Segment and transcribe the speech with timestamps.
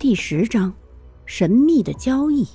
[0.00, 0.72] 第十章，
[1.26, 2.48] 神秘的交易。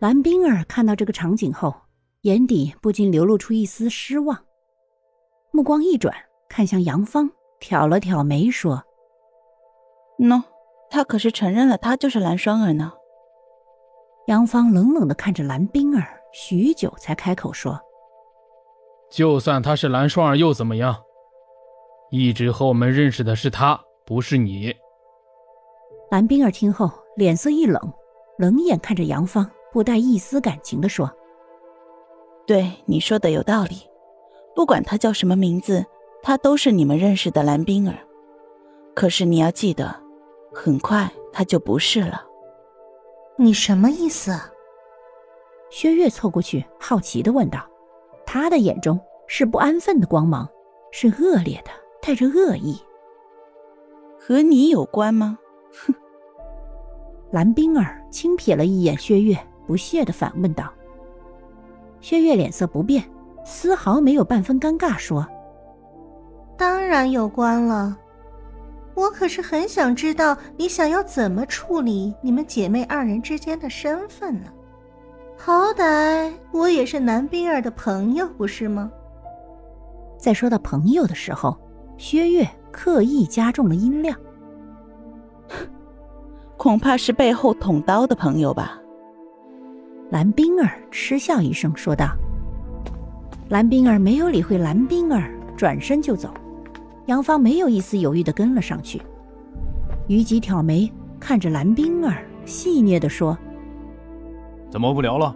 [0.00, 1.72] 蓝冰儿看到这个场景后，
[2.22, 4.36] 眼底不禁流露出一丝失望，
[5.52, 6.12] 目光一转，
[6.48, 8.82] 看向杨芳，挑了挑眉说
[10.18, 10.42] ：“喏，
[10.90, 12.92] 他可是承认了，他就是蓝双儿呢。”
[14.26, 17.80] 杨芳冷冷的看着蓝冰儿，许久才开口说
[19.12, 21.00] ：“就算他是蓝双儿又怎么样？
[22.10, 24.72] 一直和我们认识的是他。”不是你，
[26.12, 27.92] 蓝冰儿听后脸色一冷，
[28.38, 31.10] 冷眼看着杨芳，不带一丝感情的说
[32.46, 33.78] ：“对你说的有道理，
[34.54, 35.84] 不管他叫什么名字，
[36.22, 37.98] 他都是你们认识的蓝冰儿。
[38.94, 39.92] 可是你要记得，
[40.54, 42.24] 很快他就不是了。
[43.36, 44.30] 你什么意思？”
[45.68, 47.58] 薛岳凑过去，好奇的问道
[48.24, 50.48] ：“他的眼中是不安分的光芒，
[50.92, 52.80] 是恶劣的，带着恶意。”
[54.28, 55.38] 和你有关吗？
[55.86, 55.94] 哼！
[57.30, 60.68] 蓝冰儿轻瞥了一眼薛岳，不屑的反问道。
[62.00, 63.04] 薛岳脸色不变，
[63.44, 65.24] 丝毫没有半分尴尬，说
[66.58, 67.96] ：“当然有关了，
[68.96, 74.50] 我可是很想知道你想要怎么处理你们姐妹二人之间的身份呢？
[75.38, 78.90] 好歹我也是蓝冰儿的朋友，不是吗？”
[80.18, 81.56] 在说到朋友的时候，
[81.96, 82.44] 薛月。
[82.76, 84.14] 刻意加重了音量，
[86.58, 88.78] 恐怕是背后捅刀的朋友吧。
[90.10, 92.10] 蓝冰儿嗤笑一声说道。
[93.48, 96.28] 蓝冰儿没有理会蓝冰儿，转身就走。
[97.06, 99.00] 杨芳没有一丝犹豫的跟了上去。
[100.06, 103.38] 虞姬挑眉看着蓝冰儿，戏谑的说
[104.68, 105.34] ：“怎么不聊了？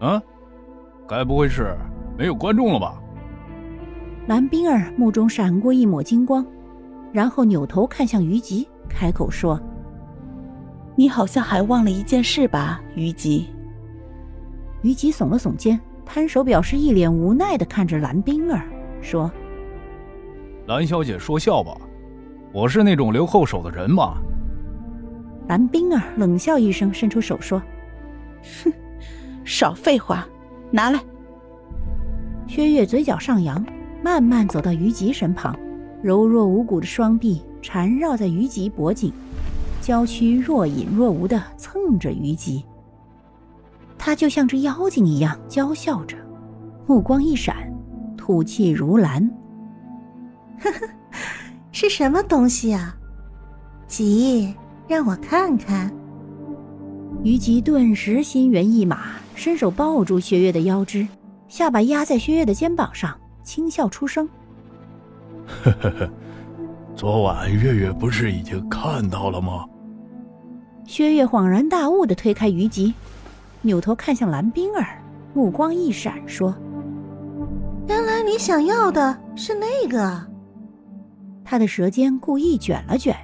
[0.00, 0.20] 啊？
[1.06, 1.76] 该不会是
[2.18, 3.00] 没有观众了吧？”
[4.26, 6.44] 蓝冰儿目中闪过一抹金光。
[7.12, 9.60] 然后扭头看向虞吉，开口说
[10.96, 13.48] ：“你好像还忘了一件事吧，虞吉。”
[14.82, 18.64] 虞吉耸了耸肩，摊手表示一脸无奈的看着蓝冰儿，
[19.00, 19.30] 说
[20.66, 21.76] ：“蓝小姐说笑吧，
[22.52, 24.14] 我是那种留后手的人吗？”
[25.48, 27.62] 蓝冰儿冷笑一声，伸出手说
[28.64, 28.72] ：“哼，
[29.44, 30.26] 少废话，
[30.70, 30.98] 拿来。”
[32.48, 33.64] 薛岳嘴角上扬，
[34.02, 35.56] 慢慢走到虞吉身旁。
[36.02, 39.12] 柔弱无骨的双臂缠绕在虞姬脖颈，
[39.80, 42.64] 娇躯若隐若无的蹭着虞姬。
[43.96, 46.16] 他就像只妖精一样娇笑着，
[46.88, 47.72] 目光一闪，
[48.16, 49.30] 吐气如兰。
[50.60, 50.88] 呵呵，
[51.70, 52.96] 是什么东西啊？
[53.86, 54.52] 急，
[54.88, 55.92] 让我看看。
[57.22, 59.02] 虞姬顿时心猿意马，
[59.36, 61.06] 伸手抱住薛岳的腰肢，
[61.46, 64.28] 下巴压在薛岳的肩膀上，轻笑出声。
[65.46, 66.10] 呵呵呵，
[66.94, 69.64] 昨晚月月不是已经看到了吗？
[70.86, 72.94] 薛月恍然大悟的推开虞吉，
[73.60, 75.02] 扭头看向蓝冰儿，
[75.34, 76.54] 目光一闪，说
[77.88, 80.26] ：“原来你想要的是那个。”
[81.44, 83.16] 他的舌尖故意卷了卷，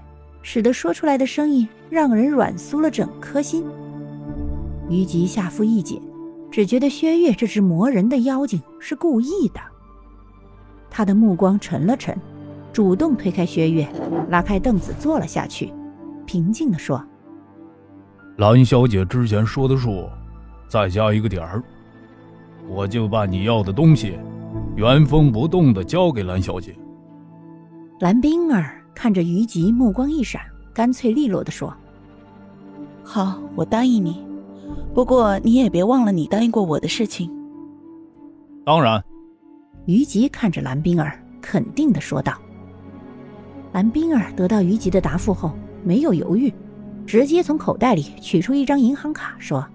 [0.43, 3.65] 使得说出来的声音让人软酥了整颗心。
[4.89, 6.01] 虞吉下腹一紧，
[6.51, 9.61] 只觉得薛月这只磨人的妖精是故意的。
[10.99, 12.13] 他的目光沉了沉，
[12.73, 13.87] 主动推开薛岳，
[14.31, 15.73] 拉开凳子坐了下去，
[16.27, 17.01] 平静地说
[18.39, 20.09] ：“蓝小姐之前说的数，
[20.67, 21.63] 再加一个点儿，
[22.69, 24.19] 我就把你要的东西
[24.75, 26.75] 原封不动的交给蓝小姐。”
[28.01, 30.43] 蓝冰儿看着虞姬，目光一闪，
[30.75, 31.73] 干脆利落地说
[33.07, 34.27] ：“好，我答应你。
[34.93, 37.31] 不过你也别忘了你答应过我的事情。”
[38.67, 39.01] 当然。
[39.89, 42.39] 虞姬看着蓝冰儿，肯定的说道。
[43.73, 46.53] 蓝冰儿得到于吉的答复后，没有犹豫，
[47.07, 49.67] 直接从口袋里取出一张银行卡，说：“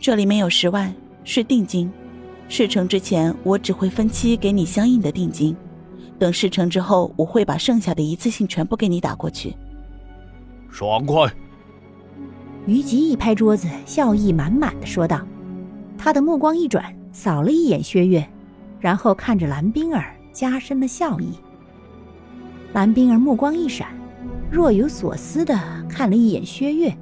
[0.00, 0.90] 这里面有十万，
[1.22, 1.92] 是定金。
[2.48, 5.54] 事成之前，我只会分期给你相应的定金。
[6.18, 9.54] 等事成之后，我会把剩下的一次性全部给你打过去。”
[10.72, 11.30] 爽快！
[12.64, 15.20] 于吉一拍桌子，笑意满满的说道。
[15.98, 18.26] 他的目光一转，扫了一眼薛月。
[18.80, 21.38] 然后看着蓝冰儿，加深了笑意。
[22.72, 23.88] 蓝冰儿目光一闪，
[24.50, 25.58] 若有所思的
[25.88, 26.96] 看了一眼薛岳，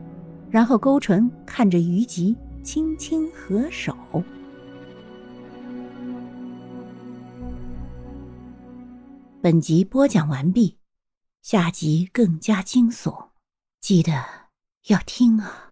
[0.50, 3.94] 然后勾唇看着虞姬，轻轻合手。
[9.42, 10.78] 本集播讲完毕，
[11.42, 13.28] 下集更加惊悚，
[13.80, 14.24] 记得
[14.88, 15.65] 要听啊！